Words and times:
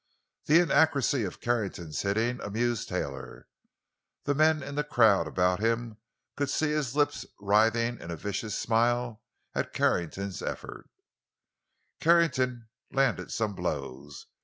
The 0.47 0.59
inaccuracy 0.59 1.25
of 1.25 1.39
Carrington's 1.39 2.01
hitting 2.01 2.41
amused 2.41 2.89
Taylor; 2.89 3.47
the 4.23 4.33
men 4.33 4.63
in 4.63 4.73
the 4.73 4.83
crowd 4.83 5.27
about 5.27 5.59
him 5.59 5.97
could 6.35 6.49
see 6.49 6.71
his 6.71 6.95
lips 6.95 7.23
writhing 7.39 7.99
in 7.99 8.09
a 8.09 8.15
vicious 8.15 8.57
smile 8.57 9.21
at 9.53 9.73
Carrington's 9.73 10.41
efforts. 10.41 10.89
Carrington 11.99 12.67
landed 12.89 13.31
some 13.31 13.53
blows. 13.53 14.25